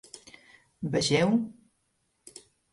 Vegeu: 0.95 1.37